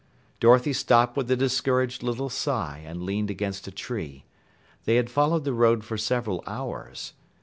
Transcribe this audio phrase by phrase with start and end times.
[0.39, 4.25] Dorothy stopped with a discouraged little sigh and leaned against a tree.
[4.85, 7.13] They had followed the road for several hours.